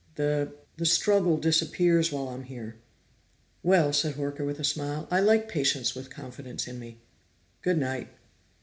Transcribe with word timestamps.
The 0.15 0.51
the 0.77 0.85
struggle 0.87 1.37
disappears 1.37 2.11
while 2.11 2.29
I'm 2.29 2.45
here." 2.45 2.77
"Well," 3.61 3.93
said 3.93 4.15
Horker 4.15 4.43
with 4.43 4.59
a 4.59 4.63
smile, 4.63 5.07
"I 5.11 5.19
like 5.19 5.47
patients 5.47 5.93
with 5.93 6.09
confidence 6.09 6.67
in 6.67 6.79
me. 6.79 6.97
Good 7.61 7.77
night." 7.77 8.09